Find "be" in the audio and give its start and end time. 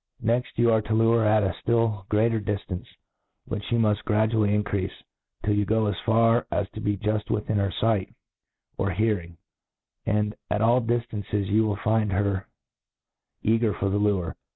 6.81-6.97